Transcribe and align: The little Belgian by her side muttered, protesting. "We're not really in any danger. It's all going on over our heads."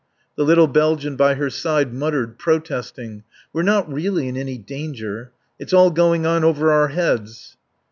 The 0.35 0.43
little 0.43 0.65
Belgian 0.65 1.15
by 1.15 1.35
her 1.35 1.51
side 1.51 1.93
muttered, 1.93 2.39
protesting. 2.39 3.23
"We're 3.53 3.61
not 3.61 3.87
really 3.93 4.27
in 4.27 4.35
any 4.35 4.57
danger. 4.57 5.31
It's 5.59 5.73
all 5.73 5.91
going 5.91 6.25
on 6.25 6.43
over 6.43 6.71
our 6.71 6.87
heads." 6.87 7.55